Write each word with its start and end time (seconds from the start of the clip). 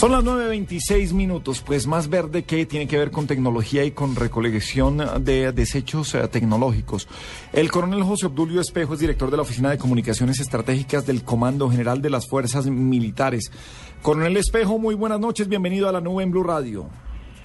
Son 0.00 0.12
las 0.12 0.24
9.26 0.24 1.12
minutos, 1.12 1.60
pues 1.60 1.86
más 1.86 2.08
verde 2.08 2.44
que 2.44 2.64
tiene 2.64 2.88
que 2.88 2.96
ver 2.96 3.10
con 3.10 3.26
tecnología 3.26 3.84
y 3.84 3.90
con 3.90 4.16
recolección 4.16 5.22
de 5.22 5.52
desechos 5.52 6.14
eh, 6.14 6.26
tecnológicos. 6.26 7.06
El 7.52 7.70
coronel 7.70 8.02
José 8.02 8.28
Obdulio 8.28 8.62
Espejo 8.62 8.94
es 8.94 9.00
director 9.00 9.30
de 9.30 9.36
la 9.36 9.42
Oficina 9.42 9.68
de 9.68 9.76
Comunicaciones 9.76 10.40
Estratégicas 10.40 11.06
del 11.06 11.22
Comando 11.22 11.68
General 11.68 12.00
de 12.00 12.08
las 12.08 12.26
Fuerzas 12.26 12.64
Militares. 12.64 13.52
Coronel 14.00 14.38
Espejo, 14.38 14.78
muy 14.78 14.94
buenas 14.94 15.20
noches, 15.20 15.48
bienvenido 15.48 15.86
a 15.86 15.92
la 15.92 16.00
nube 16.00 16.22
en 16.22 16.30
Blue 16.30 16.44
Radio. 16.44 16.88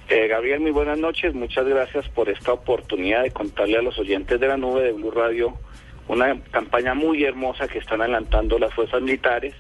Eh, 0.08 0.30
Gabriel, 0.30 0.62
muy 0.62 0.72
buenas 0.72 0.98
noches. 0.98 1.36
Muchas 1.36 1.66
gracias 1.66 2.08
por 2.08 2.30
esta 2.30 2.54
oportunidad 2.54 3.24
de 3.24 3.32
contarle 3.32 3.80
a 3.80 3.82
los 3.82 4.00
oyentes 4.00 4.40
de 4.40 4.48
la 4.48 4.56
nube 4.56 4.82
de 4.82 4.94
Blue 4.94 5.12
Radio 5.12 5.56
una 6.08 6.40
campaña 6.52 6.94
muy 6.94 7.22
hermosa 7.26 7.68
que 7.68 7.80
están 7.80 8.00
adelantando 8.00 8.58
las 8.58 8.74
fuerzas 8.74 9.02
militares 9.02 9.54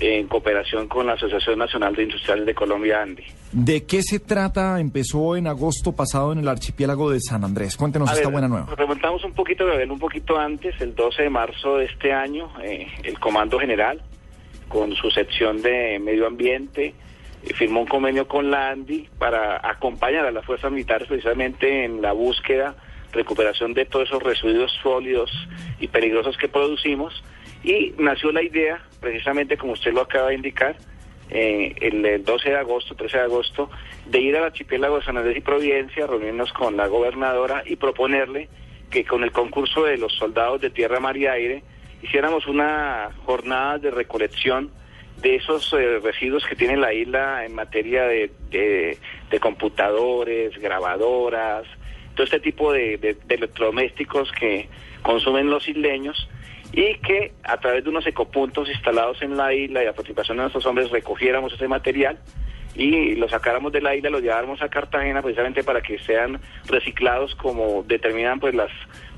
en 0.00 0.26
cooperación 0.28 0.88
con 0.88 1.06
la 1.06 1.14
Asociación 1.14 1.58
Nacional 1.58 1.94
de 1.94 2.04
Industriales 2.04 2.46
de 2.46 2.54
Colombia, 2.54 3.02
ANDI. 3.02 3.24
¿De 3.52 3.84
qué 3.84 4.02
se 4.02 4.20
trata? 4.20 4.78
Empezó 4.80 5.36
en 5.36 5.46
agosto 5.46 5.92
pasado 5.92 6.32
en 6.32 6.38
el 6.38 6.48
archipiélago 6.48 7.10
de 7.10 7.20
San 7.20 7.44
Andrés. 7.44 7.76
Cuéntenos 7.76 8.08
A 8.08 8.12
esta 8.12 8.26
ver, 8.26 8.32
buena 8.32 8.48
nueva. 8.48 8.74
Remontamos 8.76 9.24
un 9.24 9.32
poquito, 9.32 9.66
Gabriel, 9.66 9.90
un 9.90 9.98
poquito 9.98 10.38
antes, 10.38 10.80
el 10.80 10.94
12 10.94 11.24
de 11.24 11.30
marzo 11.30 11.76
de 11.76 11.86
este 11.86 12.12
año, 12.12 12.50
eh, 12.62 12.86
el 13.02 13.18
Comando 13.18 13.58
General, 13.58 14.00
con 14.68 14.94
su 14.94 15.10
sección 15.10 15.62
de 15.62 15.98
Medio 15.98 16.26
Ambiente, 16.26 16.94
eh, 17.42 17.54
firmó 17.54 17.80
un 17.80 17.86
convenio 17.86 18.28
con 18.28 18.50
la 18.50 18.70
ANDI 18.70 19.08
para 19.18 19.60
acompañar 19.68 20.26
a 20.26 20.30
las 20.30 20.44
fuerzas 20.44 20.70
militares 20.70 21.08
precisamente 21.08 21.84
en 21.84 22.02
la 22.02 22.12
búsqueda, 22.12 22.76
recuperación 23.12 23.74
de 23.74 23.86
todos 23.86 24.08
esos 24.08 24.22
residuos 24.22 24.72
sólidos 24.82 25.30
y 25.80 25.88
peligrosos 25.88 26.36
que 26.36 26.48
producimos. 26.48 27.22
Y 27.64 27.92
nació 27.98 28.32
la 28.32 28.42
idea, 28.42 28.80
precisamente 29.00 29.56
como 29.56 29.72
usted 29.72 29.92
lo 29.92 30.02
acaba 30.02 30.28
de 30.28 30.34
indicar, 30.36 30.76
eh, 31.30 31.74
el, 31.80 32.04
el 32.06 32.24
12 32.24 32.50
de 32.50 32.56
agosto, 32.56 32.94
13 32.94 33.18
de 33.18 33.22
agosto, 33.24 33.70
de 34.06 34.20
ir 34.20 34.36
al 34.36 34.44
archipiélago 34.44 34.98
de 34.98 35.04
San 35.04 35.16
Andrés 35.18 35.36
y 35.36 35.40
Providencia, 35.40 36.06
reunirnos 36.06 36.52
con 36.52 36.76
la 36.76 36.86
gobernadora 36.86 37.62
y 37.66 37.76
proponerle 37.76 38.48
que 38.90 39.04
con 39.04 39.22
el 39.24 39.32
concurso 39.32 39.84
de 39.84 39.98
los 39.98 40.14
soldados 40.14 40.60
de 40.62 40.70
tierra, 40.70 41.00
mar 41.00 41.16
y 41.16 41.26
aire 41.26 41.62
hiciéramos 42.02 42.46
una 42.46 43.10
jornada 43.26 43.76
de 43.78 43.90
recolección 43.90 44.70
de 45.20 45.34
esos 45.34 45.70
eh, 45.74 45.98
residuos 45.98 46.46
que 46.46 46.54
tiene 46.54 46.76
la 46.76 46.94
isla 46.94 47.44
en 47.44 47.54
materia 47.54 48.04
de, 48.04 48.30
de- 48.50 48.96
computadores, 49.40 50.56
grabadoras, 50.58 51.64
todo 52.14 52.24
este 52.24 52.40
tipo 52.40 52.72
de 52.72 53.16
electrodomésticos 53.28 54.30
que 54.32 54.68
consumen 55.02 55.50
los 55.50 55.68
isleños 55.68 56.28
y 56.80 56.94
que 56.98 57.32
a 57.42 57.56
través 57.56 57.82
de 57.82 57.90
unos 57.90 58.06
ecopuntos 58.06 58.68
instalados 58.68 59.20
en 59.22 59.36
la 59.36 59.52
isla 59.52 59.82
y 59.82 59.86
a 59.88 59.92
participación 59.92 60.36
de 60.36 60.42
nuestros 60.44 60.64
hombres 60.66 60.90
recogiéramos 60.90 61.52
ese 61.52 61.66
material 61.66 62.18
y 62.76 63.16
lo 63.16 63.28
sacáramos 63.28 63.72
de 63.72 63.80
la 63.80 63.96
isla, 63.96 64.10
lo 64.10 64.20
lleváramos 64.20 64.62
a 64.62 64.68
Cartagena 64.68 65.20
precisamente 65.20 65.64
para 65.64 65.80
que 65.80 65.98
sean 65.98 66.40
reciclados 66.68 67.34
como 67.34 67.82
determinan 67.82 68.38
pues 68.38 68.54
las 68.54 68.70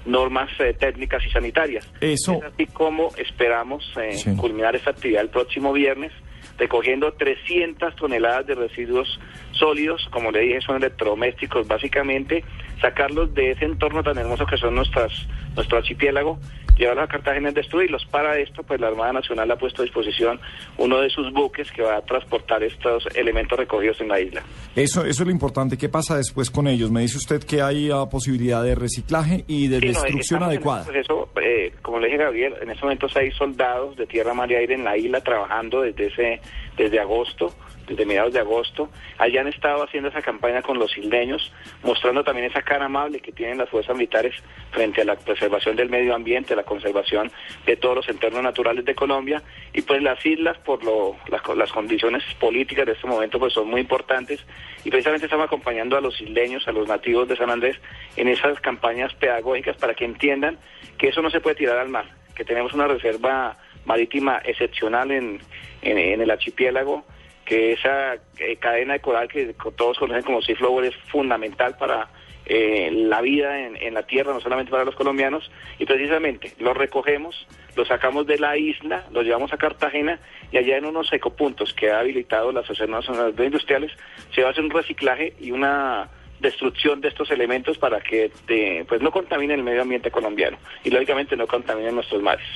normas 0.06 0.49
eh, 0.59 0.72
técnicas 0.72 1.22
y 1.26 1.31
sanitarias. 1.31 1.87
Eso- 2.00 2.38
Es 2.38 2.44
así 2.54 2.65
como 2.66 3.10
esperamos 3.19 3.93
eh, 4.00 4.12
Sí. 4.15 4.34
culminar 4.37 4.75
esta 4.75 4.93
actividad 4.93 5.20
el 5.20 5.28
próximo 5.28 5.75
viernes 5.75 6.12
recogiendo 6.59 7.12
300 7.12 7.94
toneladas 7.97 8.47
de 8.47 8.54
residuos 8.54 9.20
sólidos, 9.53 10.06
como 10.10 10.31
le 10.31 10.41
dije, 10.41 10.60
son 10.62 10.76
electrodomésticos 10.76 11.69
básicamente, 11.69 12.43
sacarlos 12.81 13.33
de 13.35 13.53
ese 13.53 13.65
entorno 13.65 14.03
tan 14.03 14.19
hermoso 14.19 14.47
que 14.47 14.57
son 14.57 14.75
nuestras, 14.75 15.13
nuestro 15.55 15.79
archipiélago, 15.79 16.39
llevarlos 16.77 17.05
a 17.05 17.09
Cartagena 17.09 17.51
y 17.51 17.53
destruirlos. 17.53 18.07
Para 18.07 18.39
esto, 18.39 18.63
pues 18.63 18.81
la 18.81 18.89
Armada 18.89 19.13
Nacional 19.13 19.51
ha 19.51 19.57
puesto 19.57 19.83
a 19.83 19.85
disposición 19.85 20.41
uno 20.79 21.01
de 21.01 21.11
sus 21.11 21.31
buques 21.33 21.71
que 21.73 21.83
va 21.83 21.97
a 21.97 22.03
transportar 22.03 22.63
estos 22.63 23.07
elementos 23.15 23.59
recogidos 23.59 24.01
en 24.01 24.09
la 24.09 24.21
isla. 24.21 24.43
Eso, 24.75 25.05
eso 25.05 25.23
es 25.23 25.27
lo 25.27 25.31
importante. 25.31 25.77
¿Qué 25.77 25.89
pasa 25.91 26.17
después 26.17 26.51
con 26.51 26.67
ellos? 26.67 26.91
Me 26.91 27.03
dice 27.03 27.19
usted 27.19 27.43
que 27.45 27.61
hay 27.61 27.91
ah, 27.91 28.07
posibilidad 28.11 28.63
de 28.65 28.75
reciclaje 28.75 29.45
y 29.47 29.69
de 29.69 29.81
Sí, 29.81 29.87
destrucción 29.89 30.43
adecuada. 30.43 30.85
proceso, 30.85 31.29
eh, 31.43 31.73
como 31.83 31.99
le 31.99 32.07
dije 32.07 32.19
Gabriel, 32.19 32.55
en 32.62 32.71
este 32.71 32.83
momento 32.83 33.07
hay 33.15 33.31
soldados 33.33 33.97
de 33.97 34.07
tierra, 34.07 34.33
mar 34.33 34.51
y 34.51 34.55
aire 34.55 34.75
en 34.75 34.85
la 34.85 34.97
isla 34.97 35.21
trabajando 35.21 35.83
desde 35.83 36.07
ese, 36.07 36.41
desde 36.79 36.99
agosto, 36.99 37.53
desde 37.91 38.06
mediados 38.06 38.33
de 38.33 38.39
agosto. 38.39 38.89
Allá 39.19 39.41
han 39.43 39.49
estado 39.49 39.83
haciendo 39.83 40.09
esa 40.09 40.23
campaña 40.23 40.62
con 40.62 40.78
los 40.78 40.97
isleños, 40.97 41.53
mostrando 41.83 42.25
también 42.25 42.49
esa 42.49 42.62
cara 42.62 42.87
amable 42.87 43.21
que 43.21 43.33
tienen 43.33 43.59
las 43.59 43.69
fuerzas 43.69 43.97
militares 43.97 44.34
frente 44.71 45.03
a 45.03 45.05
la 45.05 45.17
preservación 45.17 45.77
del 45.77 45.91
medio 45.91 46.15
ambiente, 46.15 46.55
la 46.56 46.62
conservación 46.62 47.31
de 47.67 47.77
todos 47.77 47.97
los 47.97 48.09
entornos 48.09 48.43
naturales 48.43 48.84
de 48.84 48.95
Colombia. 48.95 49.43
Y 49.73 49.83
pues 49.83 50.03
las 50.03 50.25
islas, 50.25 50.56
por 50.59 50.84
lo, 50.84 51.17
las, 51.29 51.43
co- 51.43 51.55
las 51.55 51.73
condiciones 51.73 52.23
políticas 52.39 52.87
de 52.87 52.93
este 52.93 53.06
momento, 53.06 53.39
pues 53.39 53.53
son 53.53 53.69
muy 53.69 53.81
importantes. 53.81 54.45
Y 54.84 54.91
precisamente 54.91 55.27
estamos 55.27 55.47
acompañando 55.47 55.97
a 55.97 56.00
los 56.00 56.21
isleños, 56.21 56.67
a 56.69 56.73
los 56.73 56.89
nativos 56.89 57.29
de 57.29 57.37
San 57.37 57.50
Andrés, 57.50 57.77
en 58.17 58.29
esas 58.29 58.61
campañas 58.61 59.12
pedagógicas 59.15 59.77
para 59.77 59.95
que 59.95 60.05
entiendan 60.05 60.59
que 60.97 61.09
eso 61.09 61.21
no 61.23 61.31
se 61.31 61.41
puede 61.41 61.56
tirar 61.56 61.79
al 61.79 61.89
mar, 61.89 62.06
que 62.37 62.45
tenemos 62.45 62.73
una 62.73 62.87
reserva 62.87 63.59
marítima 63.84 64.41
excepcional 64.45 65.11
en, 65.11 65.41
en 65.83 66.21
el 66.21 66.31
archipiélago, 66.31 67.05
que 67.50 67.72
esa 67.72 68.15
eh, 68.38 68.59
cadena 68.61 68.93
de 68.93 69.00
coral 69.00 69.27
que 69.27 69.56
todos 69.77 69.99
conocen 69.99 70.22
como 70.22 70.41
Sea 70.41 70.55
Flower 70.55 70.84
es 70.84 70.94
fundamental 71.11 71.77
para 71.77 72.09
eh, 72.47 72.93
la 72.93 73.21
vida 73.22 73.66
en, 73.66 73.93
la 73.93 74.05
tierra, 74.05 74.33
no 74.33 74.41
solamente 74.41 74.71
para 74.71 74.84
los 74.84 74.94
colombianos, 74.94 75.50
y 75.77 75.84
precisamente 75.84 76.53
lo 76.61 76.75
recogemos, 76.75 77.49
lo 77.75 77.84
sacamos 77.84 78.28
de 78.28 78.38
la 78.38 78.56
isla, 78.56 79.05
lo 79.11 79.22
llevamos 79.22 79.53
a 79.53 79.56
Cartagena 79.56 80.21
y 80.53 80.59
allá 80.59 80.77
en 80.77 80.84
unos 80.84 81.12
ecopuntos 81.12 81.75
que 81.75 81.91
ha 81.91 81.99
habilitado 81.99 82.53
la 82.53 82.61
Asociación 82.61 82.93
Nacional 82.93 83.34
de 83.34 83.47
Industriales 83.47 83.91
se 84.32 84.43
va 84.43 84.49
a 84.49 84.50
hacer 84.53 84.62
un 84.62 84.71
reciclaje 84.71 85.34
y 85.41 85.50
una 85.50 86.09
destrucción 86.38 87.00
de 87.00 87.09
estos 87.09 87.32
elementos 87.32 87.78
para 87.78 88.00
que 88.00 88.31
eh, 88.47 88.84
pues 88.88 89.03
no 89.03 89.11
contaminen 89.11 89.59
el 89.59 89.65
medio 89.65 89.82
ambiente 89.82 90.12
colombiano 90.12 90.56
y 90.84 90.91
lógicamente 90.91 91.37
no 91.37 91.49
contaminen 91.49 91.97
nuestros 91.97 92.22
mares. 92.22 92.47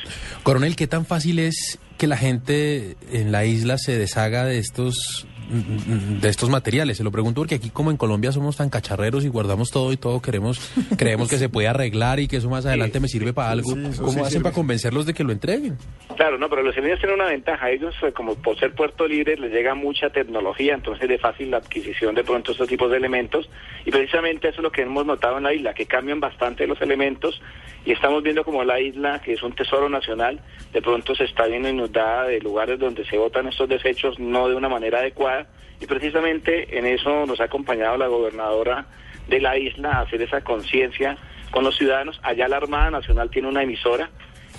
Coronel, 0.45 0.77
¿qué 0.77 0.87
tan 0.87 1.05
fácil 1.05 1.41
es 1.41 1.81
que 1.99 2.07
la 2.07 2.17
gente 2.17 2.97
en 3.13 3.33
la 3.33 3.45
isla 3.45 3.79
se 3.79 3.97
deshaga 3.97 4.45
de 4.45 4.59
estos 4.59 5.27
de 5.49 6.29
estos 6.29 6.51
materiales? 6.51 6.97
Se 6.97 7.05
lo 7.05 7.11
pregunto 7.11 7.41
porque 7.41 7.57
aquí 7.57 7.71
como 7.71 7.91
en 7.91 7.97
Colombia 7.97 8.33
somos 8.33 8.57
tan 8.57 8.71
cacharreros 8.71 9.25
y 9.25 9.29
guardamos 9.29 9.71
todo 9.71 9.93
y 9.93 9.97
todo 9.97 10.21
queremos 10.21 10.73
creemos 10.99 11.29
que 11.29 11.37
se 11.37 11.49
puede 11.49 11.69
arreglar 11.69 12.21
y 12.21 12.29
que 12.29 12.37
eso 12.37 12.51
más 12.51 12.67
adelante 12.67 13.01
me 13.01 13.09
sirve 13.09 13.33
para 13.33 13.51
algo. 13.51 13.71
Sí, 13.71 13.99
¿Cómo 13.99 14.13
sí 14.13 14.21
hacen 14.21 14.31
sirve. 14.31 14.43
para 14.45 14.55
convencerlos 14.55 15.07
de 15.07 15.15
que 15.15 15.25
lo 15.25 15.33
entreguen? 15.33 15.77
Claro, 16.17 16.39
no, 16.39 16.49
pero 16.49 16.63
los 16.63 16.77
isleños 16.77 16.99
tienen 17.01 17.21
una 17.21 17.29
ventaja. 17.31 17.71
Ellos, 17.71 17.95
eh, 18.03 18.13
como 18.13 18.35
por 18.37 18.59
ser 18.59 18.73
puerto 18.75 19.07
libre, 19.07 19.37
les 19.37 19.53
llega 19.53 19.75
mucha 19.75 20.11
tecnología, 20.11 20.75
entonces 20.75 21.09
de 21.09 21.19
fácil 21.19 21.51
la 21.51 21.59
adquisición 21.59 22.15
de 22.15 22.25
pronto 22.25 22.53
estos 22.53 22.69
tipos 22.69 22.91
de 22.91 22.97
elementos. 22.97 23.49
Y 23.85 23.91
precisamente 23.91 24.49
eso 24.49 24.59
es 24.59 24.63
lo 24.63 24.73
que 24.73 24.83
hemos 24.83 25.05
notado 25.07 25.39
en 25.39 25.45
la 25.45 25.53
isla, 25.53 25.75
que 25.75 25.87
cambian 25.87 26.21
bastante 26.21 26.67
los 26.67 26.81
elementos. 26.81 27.41
Y 27.85 27.93
estamos 27.93 28.23
viendo 28.23 28.45
como 28.45 28.65
la 28.65 28.81
isla, 28.81 29.21
que 29.21 29.33
es 29.35 29.43
un 29.43 29.55
tesoro 29.55 29.89
nacional, 29.89 30.41
de 30.73 30.81
pronto 30.81 31.15
se 31.15 31.25
está 31.25 31.47
viendo 31.47 31.69
inundada 31.69 32.25
de 32.25 32.41
lugares 32.41 32.79
donde 32.79 33.05
se 33.05 33.19
botan 33.19 33.49
estos 33.49 33.69
desechos 33.69 34.19
no 34.19 34.49
de 34.49 34.55
una 34.55 34.69
manera 34.69 34.99
adecuada. 35.01 35.34
Y 35.81 35.87
precisamente 35.87 36.79
en 36.79 36.87
eso 36.87 37.27
nos 37.27 37.41
ha 37.41 37.45
acompañado 37.45 37.97
la 37.97 38.07
gobernadora 38.07 38.87
de 39.29 39.41
la 39.41 39.59
isla 39.59 39.93
a 39.93 40.01
hacer 40.03 40.23
esa 40.23 40.43
conciencia 40.43 41.17
con 41.51 41.65
los 41.65 41.77
ciudadanos. 41.77 42.21
Allá 42.23 42.49
la 42.49 42.57
Armada 42.57 42.91
Nacional 42.91 43.31
tiene 43.31 43.49
una 43.49 43.63
emisora 43.63 44.11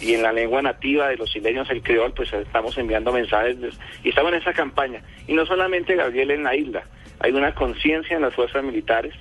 y 0.02 0.14
en 0.14 0.24
la 0.24 0.34
lengua 0.34 0.62
nativa 0.62 1.08
de 1.08 1.18
los 1.18 1.34
isleños, 1.36 1.70
el 1.70 1.82
creol, 1.82 2.14
pues 2.14 2.32
estamos 2.34 2.78
enviando 2.78 3.14
mensajes 3.14 3.58
y 4.04 4.10
estamos 4.10 4.34
en 4.34 4.40
esa 4.40 4.54
campaña. 4.54 5.02
Y 5.28 5.34
no 5.34 5.46
solamente, 5.46 5.96
Gabriel, 5.96 6.32
en 6.32 6.44
la 6.44 6.56
isla, 6.56 6.84
hay 7.20 7.32
una 7.32 7.56
conciencia 7.56 8.16
en 8.16 8.22
las 8.22 8.34
fuerzas 8.34 8.64
militares 8.64 9.14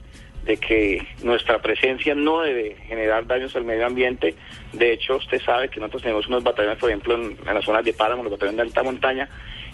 de 0.45 0.57
que 0.59 1.07
nuestra 1.23 1.63
presencia 1.63 2.15
no 2.15 2.43
debe 2.43 2.77
generar 2.87 3.27
daños 3.27 3.55
al 3.57 3.65
medio 3.65 3.87
ambiente. 3.87 4.35
De 4.73 4.93
hecho, 4.93 5.17
usted 5.17 5.41
sabe 5.43 5.69
que 5.69 5.81
nosotros 5.81 6.03
tenemos 6.03 6.27
unos 6.27 6.43
batallones, 6.43 6.79
por 6.79 6.91
ejemplo, 6.91 7.15
en, 7.15 7.39
en 7.47 7.55
las 7.55 7.65
zonas 7.65 7.85
de 7.85 7.95
páramo, 7.95 8.25
los 8.25 8.33
batallones 8.33 8.57
de 8.57 8.63
alta 8.63 8.83
montaña, 8.83 9.29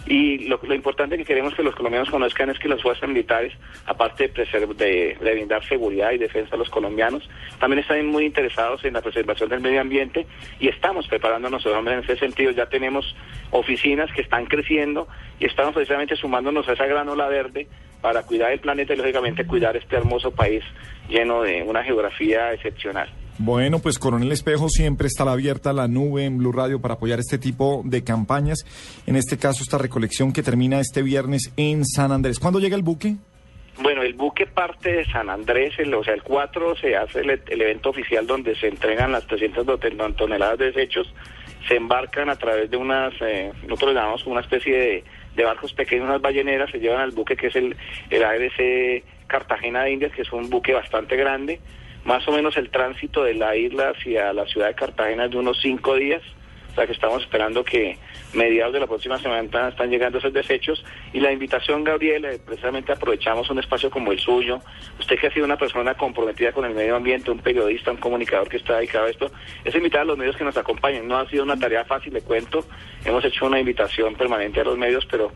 Y 0.07 0.47
lo, 0.47 0.59
importante 0.73 1.17
que 1.17 1.25
queremos 1.25 1.53
que 1.53 1.63
los 1.63 1.75
colombianos 1.75 2.09
conozcan 2.09 2.49
es 2.49 2.57
que 2.57 2.67
las 2.67 2.81
fuerzas 2.81 3.07
militares, 3.07 3.53
aparte 3.85 4.27
de, 4.27 5.17
brindar 5.21 5.63
seguridad 5.67 6.11
y 6.11 6.17
defensa 6.17 6.55
a 6.55 6.57
los 6.57 6.69
colombianos, 6.69 7.29
también 7.59 7.79
están 7.79 8.05
muy 8.07 8.25
interesados 8.25 8.83
en 8.83 8.93
la 8.93 9.01
preservación 9.01 9.49
del 9.49 9.61
medio 9.61 9.79
ambiente 9.79 10.25
y 10.59 10.69
estamos 10.69 11.07
preparándonos 11.07 11.65
en 11.65 11.87
ese 11.99 12.17
sentido. 12.17 12.51
Ya 12.51 12.65
tenemos 12.65 13.15
oficinas 13.51 14.11
que 14.11 14.21
están 14.21 14.47
creciendo 14.47 15.07
y 15.39 15.45
estamos 15.45 15.73
precisamente 15.73 16.15
sumándonos 16.15 16.67
a 16.67 16.73
esa 16.73 16.87
gran 16.87 17.07
ola 17.07 17.27
verde 17.27 17.67
para 18.01 18.23
cuidar 18.23 18.51
el 18.51 18.59
planeta 18.59 18.93
y 18.93 18.97
lógicamente 18.97 19.45
cuidar 19.45 19.77
este 19.77 19.95
hermoso 19.95 20.31
país 20.31 20.63
lleno 21.07 21.43
de 21.43 21.61
una 21.61 21.83
geografía 21.83 22.53
excepcional. 22.53 23.09
Bueno, 23.43 23.79
pues 23.79 23.97
Coronel 23.97 24.31
Espejo 24.31 24.69
siempre 24.69 25.07
estará 25.07 25.31
abierta 25.31 25.73
la 25.73 25.87
nube 25.87 26.25
en 26.25 26.37
Blue 26.37 26.51
Radio 26.51 26.79
para 26.79 26.93
apoyar 26.93 27.19
este 27.19 27.39
tipo 27.39 27.81
de 27.85 28.03
campañas. 28.03 28.59
En 29.07 29.15
este 29.15 29.37
caso, 29.39 29.63
esta 29.63 29.79
recolección 29.79 30.31
que 30.31 30.43
termina 30.43 30.79
este 30.79 31.01
viernes 31.01 31.51
en 31.57 31.83
San 31.83 32.11
Andrés. 32.11 32.37
¿Cuándo 32.39 32.59
llega 32.59 32.75
el 32.75 32.83
buque? 32.83 33.15
Bueno, 33.81 34.03
el 34.03 34.13
buque 34.13 34.45
parte 34.45 34.91
de 34.93 35.05
San 35.05 35.27
Andrés, 35.29 35.73
el- 35.79 35.91
o 35.95 36.03
sea, 36.03 36.13
el 36.13 36.21
4 36.21 36.75
se 36.75 36.95
hace 36.95 37.21
el, 37.21 37.41
el 37.47 37.61
evento 37.61 37.89
oficial 37.89 38.27
donde 38.27 38.55
se 38.55 38.67
entregan 38.67 39.11
las 39.11 39.25
300 39.25 39.65
do- 39.65 39.79
ton- 39.79 40.15
toneladas 40.15 40.59
de 40.59 40.65
desechos, 40.71 41.11
se 41.67 41.77
embarcan 41.77 42.29
a 42.29 42.35
través 42.35 42.69
de 42.69 42.77
unas, 42.77 43.11
eh, 43.21 43.51
nosotros 43.63 43.93
le 43.93 43.99
llamamos 44.01 44.23
una 44.27 44.41
especie 44.41 45.03
de, 45.35 45.43
barcos 45.43 45.73
pequeños, 45.73 46.05
unas 46.05 46.21
balleneras, 46.21 46.69
se 46.69 46.77
llevan 46.79 46.99
al 47.01 47.11
buque 47.11 47.35
que 47.35 47.47
es 47.47 47.55
el, 47.55 47.75
el 48.11 48.23
ARC 48.23 49.03
Cartagena 49.25 49.83
de 49.83 49.93
Indias, 49.93 50.11
que 50.11 50.21
es 50.21 50.31
un 50.31 50.47
buque 50.49 50.73
bastante 50.73 51.15
grande, 51.15 51.59
más 52.05 52.27
o 52.27 52.31
menos 52.31 52.57
el 52.57 52.69
tránsito 52.69 53.23
de 53.23 53.35
la 53.35 53.55
isla 53.55 53.89
hacia 53.89 54.33
la 54.33 54.45
ciudad 54.45 54.67
de 54.67 54.75
Cartagena 54.75 55.25
es 55.25 55.31
de 55.31 55.37
unos 55.37 55.59
cinco 55.61 55.95
días, 55.95 56.21
o 56.71 56.75
sea 56.75 56.85
que 56.85 56.93
estamos 56.93 57.21
esperando 57.21 57.63
que 57.63 57.97
mediados 58.33 58.73
de 58.73 58.79
la 58.79 58.87
próxima 58.87 59.17
semana 59.19 59.67
están 59.67 59.89
llegando 59.89 60.19
esos 60.19 60.31
desechos. 60.31 60.83
Y 61.11 61.19
la 61.19 61.31
invitación, 61.31 61.83
Gabriel, 61.83 62.23
eh, 62.23 62.39
precisamente 62.43 62.93
aprovechamos 62.93 63.49
un 63.49 63.59
espacio 63.59 63.89
como 63.89 64.13
el 64.13 64.19
suyo. 64.19 64.61
Usted 64.97 65.19
que 65.19 65.27
ha 65.27 65.33
sido 65.33 65.45
una 65.45 65.57
persona 65.57 65.95
comprometida 65.95 66.53
con 66.53 66.63
el 66.63 66.73
medio 66.73 66.95
ambiente, 66.95 67.29
un 67.29 67.39
periodista, 67.39 67.91
un 67.91 67.97
comunicador 67.97 68.47
que 68.47 68.57
está 68.57 68.77
dedicado 68.77 69.07
a 69.07 69.09
esto, 69.09 69.31
es 69.65 69.75
invitar 69.75 70.01
a 70.01 70.05
los 70.05 70.17
medios 70.17 70.37
que 70.37 70.45
nos 70.45 70.55
acompañen. 70.55 71.07
No 71.07 71.17
ha 71.17 71.29
sido 71.29 71.43
una 71.43 71.57
tarea 71.57 71.83
fácil, 71.83 72.13
le 72.13 72.21
cuento. 72.21 72.65
Hemos 73.03 73.25
hecho 73.25 73.45
una 73.45 73.59
invitación 73.59 74.15
permanente 74.15 74.61
a 74.61 74.63
los 74.63 74.77
medios, 74.77 75.05
pero 75.07 75.33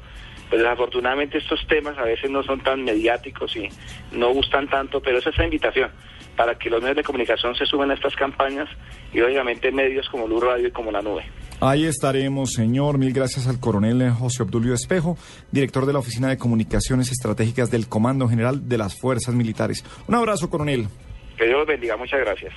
pues 0.49 0.61
desafortunadamente 0.61 1.37
estos 1.37 1.65
temas 1.67 1.97
a 1.97 2.03
veces 2.03 2.29
no 2.29 2.43
son 2.43 2.61
tan 2.61 2.83
mediáticos 2.83 3.55
y 3.55 3.67
no 4.11 4.31
gustan 4.33 4.69
tanto, 4.69 5.01
pero 5.01 5.17
es 5.19 5.27
esa 5.27 5.43
invitación 5.43 5.89
para 6.35 6.55
que 6.55 6.69
los 6.69 6.81
medios 6.81 6.97
de 6.97 7.03
comunicación 7.03 7.55
se 7.55 7.65
suban 7.65 7.91
a 7.91 7.93
estas 7.93 8.15
campañas 8.15 8.67
y 9.13 9.21
obviamente 9.21 9.71
medios 9.71 10.07
como 10.09 10.27
Luz 10.27 10.43
Radio 10.43 10.67
y 10.67 10.71
como 10.71 10.91
La 10.91 11.01
Nube. 11.01 11.23
Ahí 11.61 11.85
estaremos, 11.85 12.53
señor. 12.53 12.97
Mil 12.97 13.13
gracias 13.13 13.47
al 13.47 13.59
coronel 13.59 14.11
José 14.11 14.43
Obdulio 14.43 14.73
Espejo, 14.73 15.17
director 15.51 15.85
de 15.85 15.93
la 15.93 15.99
Oficina 15.99 16.27
de 16.27 16.37
Comunicaciones 16.37 17.11
Estratégicas 17.11 17.71
del 17.71 17.87
Comando 17.87 18.27
General 18.27 18.67
de 18.67 18.77
las 18.77 18.99
Fuerzas 18.99 19.33
Militares. 19.33 19.85
Un 20.07 20.15
abrazo, 20.15 20.49
coronel. 20.49 20.87
Que 21.37 21.45
Dios 21.45 21.59
los 21.59 21.67
bendiga, 21.67 21.95
muchas 21.97 22.19
gracias. 22.19 22.53